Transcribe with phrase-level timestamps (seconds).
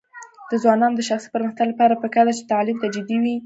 [0.49, 3.35] د ځوانانو د شخصي پرمختګ لپاره پکار ده چې تعلیم ته جدي وي.